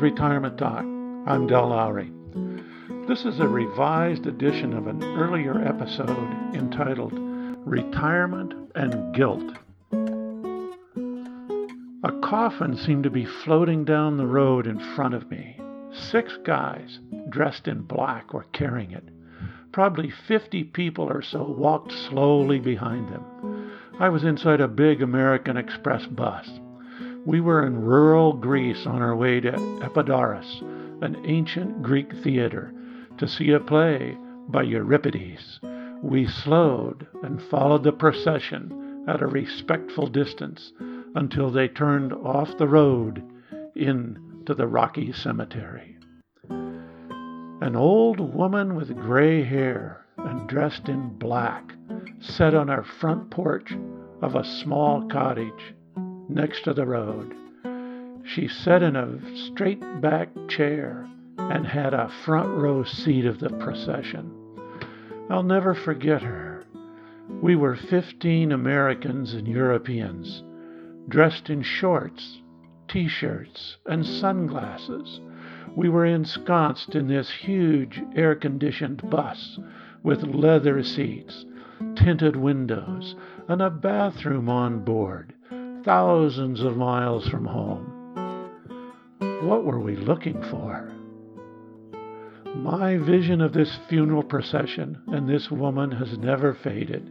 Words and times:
Retirement 0.00 0.56
Talk. 0.56 0.82
I'm 1.26 1.46
Del 1.46 1.68
Lowry. 1.68 2.10
This 3.06 3.26
is 3.26 3.38
a 3.38 3.46
revised 3.46 4.26
edition 4.26 4.72
of 4.72 4.86
an 4.86 5.04
earlier 5.04 5.62
episode 5.62 6.54
entitled 6.54 7.12
Retirement 7.66 8.54
and 8.74 9.14
Guilt. 9.14 9.52
A 12.02 12.12
coffin 12.22 12.78
seemed 12.78 13.04
to 13.04 13.10
be 13.10 13.26
floating 13.26 13.84
down 13.84 14.16
the 14.16 14.26
road 14.26 14.66
in 14.66 14.80
front 14.94 15.12
of 15.12 15.30
me. 15.30 15.60
Six 15.92 16.38
guys 16.44 16.98
dressed 17.28 17.68
in 17.68 17.82
black 17.82 18.32
were 18.32 18.46
carrying 18.54 18.92
it. 18.92 19.04
Probably 19.70 20.10
50 20.10 20.64
people 20.64 21.10
or 21.12 21.20
so 21.20 21.42
walked 21.42 21.92
slowly 21.92 22.58
behind 22.58 23.10
them. 23.10 23.70
I 23.98 24.08
was 24.08 24.24
inside 24.24 24.62
a 24.62 24.68
big 24.68 25.02
American 25.02 25.58
Express 25.58 26.06
bus. 26.06 26.48
We 27.26 27.42
were 27.42 27.66
in 27.66 27.84
rural 27.84 28.32
Greece 28.32 28.86
on 28.86 29.02
our 29.02 29.14
way 29.14 29.40
to 29.40 29.52
Epidaurus, 29.82 30.62
an 31.02 31.20
ancient 31.24 31.82
Greek 31.82 32.14
theater, 32.14 32.72
to 33.18 33.28
see 33.28 33.50
a 33.50 33.60
play 33.60 34.16
by 34.48 34.62
Euripides. 34.62 35.60
We 36.02 36.26
slowed 36.26 37.06
and 37.22 37.42
followed 37.42 37.82
the 37.82 37.92
procession 37.92 39.04
at 39.06 39.20
a 39.20 39.26
respectful 39.26 40.06
distance 40.06 40.72
until 41.14 41.50
they 41.50 41.68
turned 41.68 42.14
off 42.14 42.56
the 42.56 42.68
road 42.68 43.22
into 43.74 44.54
the 44.54 44.66
rocky 44.66 45.12
cemetery. 45.12 45.98
An 46.48 47.76
old 47.76 48.18
woman 48.34 48.74
with 48.74 48.96
gray 48.96 49.42
hair 49.42 50.06
and 50.16 50.48
dressed 50.48 50.88
in 50.88 51.10
black 51.18 51.74
sat 52.18 52.54
on 52.54 52.70
our 52.70 52.82
front 52.82 53.30
porch 53.30 53.76
of 54.22 54.34
a 54.34 54.44
small 54.44 55.06
cottage 55.08 55.74
next 56.34 56.62
to 56.62 56.72
the 56.72 56.86
road. 56.86 57.34
She 58.24 58.46
sat 58.46 58.82
in 58.82 58.94
a 58.94 59.18
straight 59.34 59.82
back 60.00 60.28
chair 60.48 61.08
and 61.36 61.66
had 61.66 61.92
a 61.92 62.12
front 62.24 62.50
row 62.50 62.84
seat 62.84 63.26
of 63.26 63.40
the 63.40 63.50
procession. 63.50 64.30
I'll 65.28 65.42
never 65.42 65.74
forget 65.74 66.22
her. 66.22 66.64
We 67.42 67.56
were 67.56 67.74
15 67.74 68.52
Americans 68.52 69.34
and 69.34 69.48
Europeans, 69.48 70.44
dressed 71.08 71.50
in 71.50 71.62
shorts, 71.62 72.40
t 72.86 73.08
shirts, 73.08 73.78
and 73.86 74.06
sunglasses. 74.06 75.20
We 75.74 75.88
were 75.88 76.06
ensconced 76.06 76.94
in 76.94 77.08
this 77.08 77.30
huge 77.30 78.00
air 78.14 78.34
conditioned 78.34 79.08
bus 79.10 79.58
with 80.02 80.22
leather 80.22 80.82
seats, 80.82 81.44
tinted 81.96 82.36
windows, 82.36 83.16
and 83.48 83.60
a 83.60 83.70
bathroom 83.70 84.48
on 84.48 84.84
board 84.84 85.34
thousands 85.84 86.62
of 86.62 86.76
miles 86.76 87.26
from 87.28 87.46
home. 87.46 87.86
What 89.42 89.64
were 89.64 89.80
we 89.80 89.96
looking 89.96 90.42
for? 90.42 90.92
My 92.56 92.98
vision 92.98 93.40
of 93.40 93.54
this 93.54 93.78
funeral 93.88 94.22
procession 94.22 95.02
and 95.06 95.28
this 95.28 95.50
woman 95.50 95.92
has 95.92 96.18
never 96.18 96.52
faded. 96.52 97.10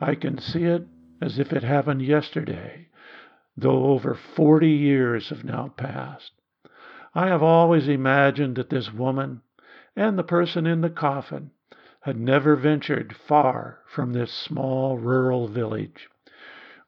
I 0.00 0.16
can 0.16 0.38
see 0.38 0.64
it 0.64 0.86
as 1.20 1.38
if 1.38 1.52
it 1.52 1.62
happened 1.62 2.02
yesterday, 2.02 2.88
though 3.56 3.84
over 3.86 4.18
40 4.34 4.68
years 4.68 5.28
have 5.28 5.44
now 5.44 5.72
passed. 5.76 6.32
I 7.14 7.28
have 7.28 7.42
always 7.42 7.88
imagined 7.88 8.56
that 8.56 8.70
this 8.70 8.92
woman 8.92 9.42
and 9.94 10.18
the 10.18 10.24
person 10.24 10.66
in 10.66 10.80
the 10.80 10.90
coffin 10.90 11.52
had 12.00 12.18
never 12.18 12.56
ventured 12.56 13.14
far 13.14 13.78
from 13.86 14.12
this 14.12 14.32
small 14.32 14.98
rural 14.98 15.48
village. 15.48 16.08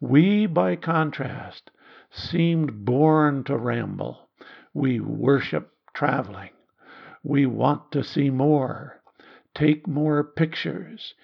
We, 0.00 0.46
by 0.46 0.76
contrast, 0.76 1.72
seemed 2.10 2.84
born 2.84 3.42
to 3.44 3.56
ramble. 3.56 4.28
We 4.72 5.00
worship 5.00 5.72
traveling. 5.92 6.50
We 7.24 7.46
want 7.46 7.90
to 7.92 8.04
see 8.04 8.30
more, 8.30 9.02
take 9.54 9.88
more 9.88 10.22
pictures, 10.22 11.14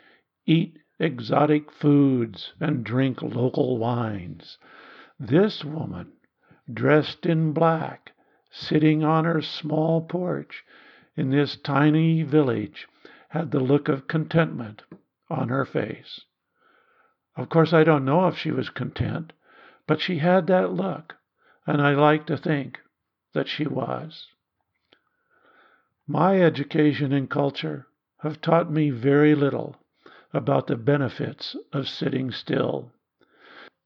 eat 0.45 0.79
exotic 0.99 1.71
foods, 1.71 2.53
and 2.59 2.85
drink 2.85 3.23
local 3.23 3.79
wines. 3.79 4.59
This 5.21 5.65
woman, 5.65 6.13
dressed 6.73 7.27
in 7.27 7.53
black, 7.53 8.13
sitting 8.51 9.05
on 9.05 9.25
her 9.25 9.41
small 9.41 10.01
porch 10.03 10.65
in 11.17 11.31
this 11.31 11.57
tiny 11.57 12.25
village, 12.25 12.89
had 13.29 13.53
the 13.53 13.61
look 13.61 13.89
of 13.89 14.09
contentment 14.09 14.83
on 15.31 15.49
her 15.49 15.65
face. 15.65 16.25
Of 17.37 17.49
course, 17.49 17.73
I 17.73 17.83
don't 17.85 18.05
know 18.05 18.29
if 18.29 18.37
she 18.39 18.53
was 18.53 18.71
content, 18.71 19.33
but 19.87 20.01
she 20.01 20.19
had 20.19 20.47
that 20.47 20.73
look, 20.73 21.17
and 21.67 21.83
I 21.83 21.95
like 21.95 22.27
to 22.27 22.37
think 22.37 22.79
that 23.33 23.49
she 23.49 23.67
was. 23.67 24.29
My 26.07 26.41
education 26.41 27.13
and 27.13 27.29
culture 27.29 27.87
have 28.19 28.41
taught 28.41 28.71
me 28.71 28.91
very 28.91 29.35
little 29.35 29.77
about 30.33 30.67
the 30.67 30.77
benefits 30.77 31.57
of 31.73 31.89
sitting 31.89 32.31
still. 32.31 32.93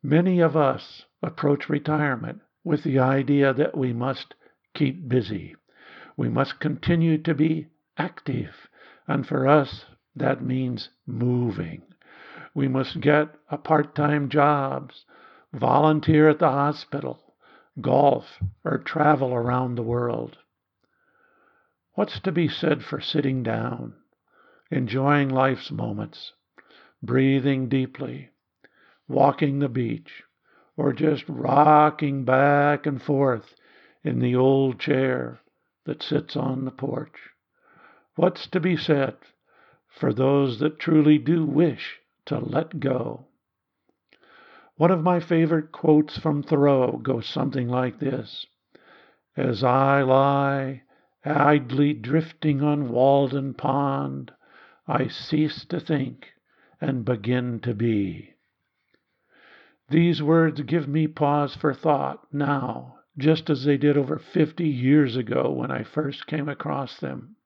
Many 0.03 0.41
of 0.41 0.57
us 0.57 1.07
approach 1.23 1.69
retirement 1.69 2.41
with 2.65 2.83
the 2.83 2.99
idea 2.99 3.53
that 3.55 3.77
we 3.77 3.93
must 3.93 4.35
keep 4.75 5.09
busy. 5.09 5.57
We 6.17 6.29
must 6.29 6.61
continue 6.61 7.19
to 7.19 7.35
be 7.35 7.69
active, 7.97 8.69
and 9.07 9.27
for 9.27 9.47
us, 9.47 9.87
that 10.15 10.43
means 10.43 10.91
moving. 11.07 11.83
We 12.59 12.67
must 12.67 13.01
get 13.01 13.37
a 13.53 13.57
part 13.57 13.95
time 13.95 14.29
jobs, 14.29 15.05
volunteer 15.53 16.29
at 16.29 16.41
the 16.41 16.51
hospital, 16.51 17.37
golf, 17.81 18.41
or 18.65 18.79
travel 18.79 19.33
around 19.33 19.77
the 19.77 19.85
world. 19.85 20.39
What's 21.95 22.19
to 22.19 22.33
be 22.33 22.49
said 22.49 22.83
for 22.83 23.01
sitting 23.01 23.45
down, 23.45 23.95
enjoying 24.73 25.29
life's 25.29 25.71
moments, 25.71 26.33
breathing 27.01 27.69
deeply, 27.69 28.31
walking 29.07 29.61
the 29.61 29.69
beach, 29.69 30.25
or 30.77 30.93
just 30.93 31.29
rocking 31.29 32.25
back 32.25 32.87
and 32.87 33.01
forth 33.01 33.55
in 34.03 34.19
the 34.19 34.35
old 34.35 34.81
chair 34.81 35.39
that 35.85 36.03
sits 36.03 36.35
on 36.35 36.65
the 36.65 36.73
porch? 36.73 37.31
What's 38.17 38.49
to 38.49 38.59
be 38.59 38.77
said 38.77 39.15
for 39.87 40.13
those 40.13 40.59
that 40.59 40.81
truly 40.81 41.19
do 41.19 41.47
wish 41.47 42.01
to 42.29 42.39
let 42.39 42.79
go. 42.79 43.27
One 44.77 44.91
of 44.91 45.03
my 45.03 45.19
favorite 45.19 45.73
quotes 45.73 46.19
from 46.19 46.43
Thoreau 46.43 46.99
goes 46.99 47.27
something 47.27 47.69
like 47.69 47.99
this 47.99 48.47
As 49.37 49.65
I 49.65 50.03
lie 50.03 50.83
idly 51.25 51.95
drifting 51.95 52.63
on 52.63 52.91
Walden 52.91 53.55
Pond, 53.55 54.31
I 54.87 55.09
cease 55.09 55.65
to 55.67 55.81
think 55.81 56.29
and 56.81 57.05
begin 57.05 57.61
to 57.61 57.75
be. 57.75 58.35
These 59.89 60.23
words 60.23 60.61
give 60.61 60.87
me 60.87 61.09
pause 61.09 61.57
for 61.57 61.73
thought 61.73 62.33
now, 62.33 62.99
just 63.17 63.49
as 63.49 63.65
they 63.65 63.79
did 63.79 63.97
over 63.97 64.19
50 64.19 64.65
years 64.69 65.17
ago 65.17 65.51
when 65.51 65.71
I 65.71 65.83
first 65.83 66.27
came 66.27 66.49
across 66.49 67.01
them. 67.01 67.37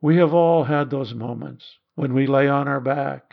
We 0.00 0.16
have 0.16 0.34
all 0.34 0.64
had 0.64 0.90
those 0.90 1.14
moments 1.14 1.78
when 1.94 2.12
we 2.12 2.26
lay 2.26 2.48
on 2.48 2.66
our 2.66 2.80
back 2.80 3.27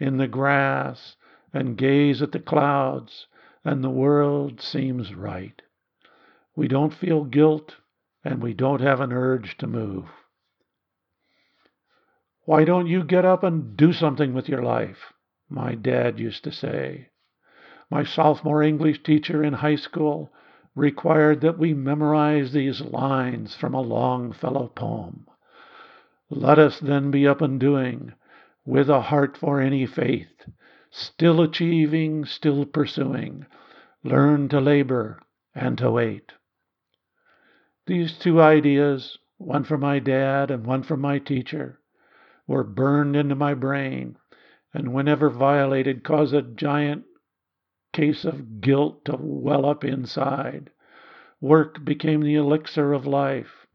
in 0.00 0.16
the 0.16 0.26
grass 0.26 1.14
and 1.52 1.76
gaze 1.76 2.22
at 2.22 2.32
the 2.32 2.40
clouds, 2.40 3.28
and 3.64 3.84
the 3.84 3.90
world 3.90 4.60
seems 4.60 5.14
right. 5.14 5.62
We 6.56 6.66
don't 6.66 6.94
feel 6.94 7.24
guilt, 7.24 7.76
and 8.24 8.42
we 8.42 8.54
don't 8.54 8.80
have 8.80 9.00
an 9.00 9.12
urge 9.12 9.56
to 9.58 9.66
move. 9.66 10.06
Why 12.44 12.64
don't 12.64 12.86
you 12.86 13.04
get 13.04 13.24
up 13.24 13.44
and 13.44 13.76
do 13.76 13.92
something 13.92 14.34
with 14.34 14.48
your 14.48 14.62
life? 14.62 15.12
My 15.48 15.74
dad 15.74 16.18
used 16.18 16.42
to 16.44 16.52
say. 16.52 17.10
My 17.90 18.04
sophomore 18.04 18.62
English 18.62 19.02
teacher 19.02 19.44
in 19.44 19.52
high 19.52 19.76
school 19.76 20.32
required 20.74 21.40
that 21.42 21.58
we 21.58 21.74
memorize 21.74 22.52
these 22.52 22.80
lines 22.80 23.54
from 23.54 23.74
a 23.74 23.80
Longfellow 23.80 24.68
poem. 24.68 25.26
Let 26.30 26.58
us 26.58 26.78
then 26.78 27.10
be 27.10 27.26
up 27.26 27.40
and 27.40 27.58
doing, 27.58 28.12
with 28.64 28.90
a 28.90 29.00
heart 29.00 29.36
for 29.36 29.60
any 29.60 29.86
faith, 29.86 30.48
still 30.90 31.40
achieving, 31.40 32.24
still 32.24 32.64
pursuing, 32.66 33.46
learn 34.04 34.48
to 34.48 34.60
labor 34.60 35.20
and 35.54 35.78
to 35.78 35.90
wait. 35.90 36.32
These 37.86 38.18
two 38.18 38.40
ideas, 38.40 39.18
one 39.38 39.64
from 39.64 39.80
my 39.80 39.98
dad 39.98 40.50
and 40.50 40.66
one 40.66 40.82
from 40.82 41.00
my 41.00 41.18
teacher, 41.18 41.80
were 42.46 42.64
burned 42.64 43.16
into 43.16 43.34
my 43.34 43.54
brain, 43.54 44.16
and 44.74 44.92
whenever 44.92 45.30
violated, 45.30 46.04
caused 46.04 46.34
a 46.34 46.42
giant 46.42 47.04
case 47.92 48.24
of 48.24 48.60
guilt 48.60 49.04
to 49.06 49.16
well 49.18 49.66
up 49.66 49.84
inside. 49.84 50.70
Work 51.40 51.84
became 51.84 52.20
the 52.20 52.34
elixir 52.34 52.92
of 52.92 53.06
life. 53.06 53.66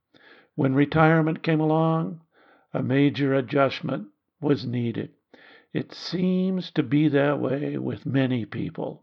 When 0.56 0.76
retirement 0.76 1.44
came 1.44 1.60
along, 1.60 2.22
a 2.74 2.84
major 2.84 3.34
adjustment 3.34 4.08
was 4.46 4.64
needed. 4.66 5.10
It 5.74 5.92
seems 5.92 6.70
to 6.72 6.84
be 6.84 7.08
that 7.10 7.40
way 7.40 7.80
with 7.80 8.06
many 8.06 8.46
people. 8.46 9.02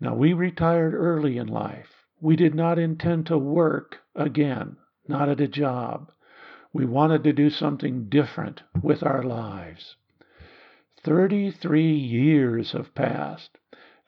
Now, 0.00 0.16
we 0.16 0.32
retired 0.32 0.94
early 0.94 1.38
in 1.38 1.46
life, 1.46 2.04
We 2.20 2.34
did 2.34 2.54
not 2.54 2.78
intend 2.78 3.26
to 3.26 3.38
work 3.38 3.98
again, 4.16 4.76
not 5.06 5.28
at 5.28 5.40
a 5.40 5.46
job. 5.46 6.10
We 6.72 6.84
wanted 6.86 7.22
to 7.24 7.32
do 7.32 7.50
something 7.50 8.08
different 8.08 8.62
with 8.82 9.02
our 9.04 9.22
lives. 9.22 9.96
Thirty 11.02 11.52
three 11.52 11.94
years 11.94 12.72
have 12.72 12.94
passed, 12.94 13.58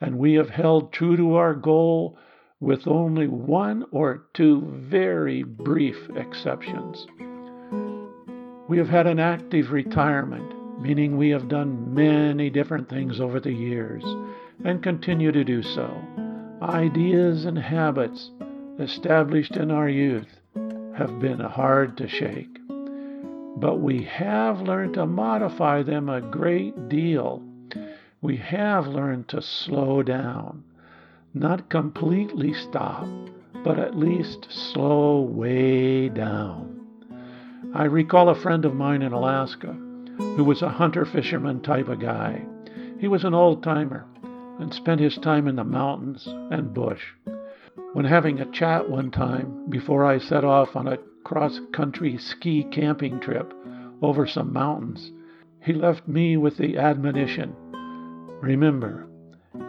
and 0.01 0.17
we 0.19 0.33
have 0.33 0.49
held 0.49 0.91
true 0.91 1.15
to 1.15 1.35
our 1.35 1.53
goal 1.53 2.17
with 2.59 2.87
only 2.87 3.27
one 3.27 3.85
or 3.91 4.27
two 4.33 4.61
very 4.61 5.43
brief 5.43 6.09
exceptions. 6.15 7.07
We 8.69 8.77
have 8.77 8.89
had 8.89 9.07
an 9.07 9.19
active 9.19 9.71
retirement, 9.71 10.79
meaning 10.79 11.17
we 11.17 11.31
have 11.31 11.49
done 11.49 11.91
many 11.91 12.51
different 12.51 12.87
things 12.87 13.19
over 13.19 13.39
the 13.39 13.51
years 13.51 14.03
and 14.63 14.83
continue 14.83 15.31
to 15.31 15.43
do 15.43 15.63
so. 15.63 15.91
Ideas 16.61 17.45
and 17.45 17.57
habits 17.57 18.29
established 18.77 19.55
in 19.55 19.71
our 19.71 19.89
youth 19.89 20.27
have 20.95 21.19
been 21.19 21.39
hard 21.39 21.97
to 21.97 22.07
shake, 22.07 22.59
but 23.57 23.79
we 23.79 24.03
have 24.03 24.61
learned 24.61 24.93
to 24.93 25.07
modify 25.07 25.81
them 25.81 26.07
a 26.07 26.21
great 26.21 26.89
deal. 26.89 27.41
We 28.21 28.37
have 28.37 28.85
learned 28.85 29.29
to 29.29 29.41
slow 29.41 30.03
down, 30.03 30.63
not 31.33 31.69
completely 31.69 32.53
stop, 32.53 33.07
but 33.63 33.79
at 33.79 33.97
least 33.97 34.45
slow 34.51 35.21
way 35.21 36.09
down. 36.09 36.78
I 37.73 37.85
recall 37.85 38.29
a 38.29 38.35
friend 38.35 38.65
of 38.65 38.75
mine 38.75 39.01
in 39.01 39.13
Alaska 39.13 39.77
who 40.17 40.43
was 40.43 40.61
a 40.61 40.69
hunter 40.69 41.05
fisherman 41.05 41.61
type 41.61 41.87
of 41.87 41.99
guy. 41.99 42.45
He 42.99 43.07
was 43.07 43.23
an 43.23 43.33
old 43.33 43.63
timer 43.63 44.05
and 44.59 44.73
spent 44.73 44.99
his 44.99 45.17
time 45.17 45.47
in 45.47 45.55
the 45.55 45.63
mountains 45.63 46.27
and 46.27 46.73
bush. 46.73 47.03
When 47.93 48.05
having 48.05 48.39
a 48.39 48.51
chat 48.51 48.89
one 48.89 49.11
time 49.11 49.69
before 49.69 50.05
I 50.05 50.17
set 50.17 50.43
off 50.43 50.75
on 50.75 50.87
a 50.87 50.97
cross 51.23 51.59
country 51.71 52.17
ski 52.17 52.63
camping 52.63 53.19
trip 53.19 53.53
over 54.01 54.25
some 54.25 54.51
mountains, 54.51 55.11
he 55.61 55.73
left 55.73 56.07
me 56.07 56.37
with 56.37 56.57
the 56.57 56.77
admonition 56.77 57.55
Remember, 58.41 59.05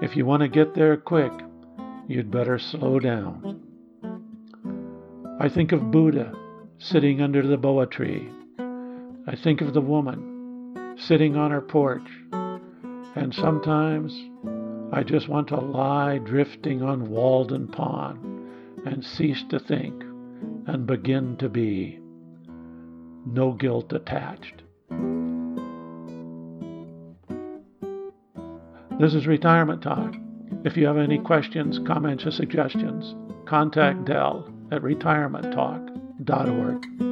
if 0.01 0.17
you 0.17 0.25
want 0.25 0.43
to 0.43 0.49
get 0.49 0.75
there 0.75 0.97
quick, 0.97 1.33
you'd 2.07 2.31
better 2.31 2.59
slow 2.59 3.01
down. 3.01 3.61
I 5.41 5.49
think 5.49 5.73
of 5.73 5.91
Buddha 5.91 6.33
sitting 6.81 7.21
under 7.21 7.47
the 7.47 7.59
bo 7.59 7.85
tree. 7.85 8.27
I 9.27 9.37
think 9.37 9.61
of 9.61 9.75
the 9.75 9.83
woman 9.83 10.97
sitting 10.99 11.37
on 11.37 11.51
her 11.51 11.61
porch. 11.61 12.09
And 12.33 13.35
sometimes 13.35 14.13
I 14.93 15.03
just 15.03 15.29
want 15.29 15.49
to 15.49 15.57
lie 15.57 16.19
drifting 16.19 16.83
on 16.83 17.11
Walden 17.11 17.69
Pond 17.69 18.49
and 18.87 19.05
cease 19.05 19.45
to 19.51 19.61
think 19.61 20.03
and 20.67 20.87
begin 20.87 21.37
to 21.37 21.49
be. 21.49 21.99
No 23.27 23.53
guilt 23.53 23.93
attached. 23.93 24.63
This 28.99 29.15
is 29.15 29.27
Retirement 29.27 29.83
Talk. 29.83 30.15
If 30.65 30.77
you 30.77 30.87
have 30.87 30.97
any 30.97 31.19
questions, 31.19 31.79
comments, 31.87 32.25
or 32.25 32.31
suggestions, 32.31 33.15
contact 33.47 34.07
Del 34.07 34.51
at 34.73 34.83
retirementtalk.org. 36.21 37.10